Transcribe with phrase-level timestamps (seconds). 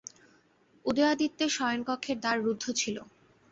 [0.85, 2.97] উদয়াদিত্যের শয়নকক্ষের দ্বার রুদ্ধ ছিল।